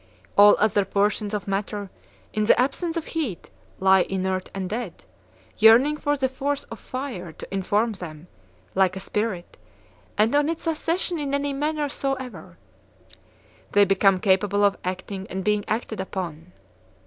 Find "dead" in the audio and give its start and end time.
4.67-5.03